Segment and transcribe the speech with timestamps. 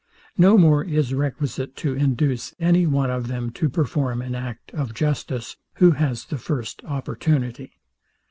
[0.35, 4.95] No more is requisite to induce any one of them to perform an act of
[4.95, 7.73] justice, who has the first opportunity.